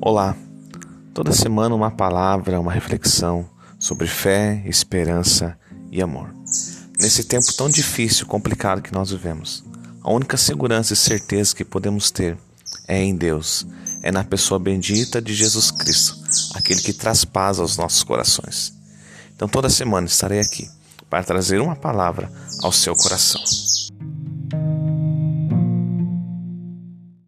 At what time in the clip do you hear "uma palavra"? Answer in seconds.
1.74-2.60, 21.60-22.30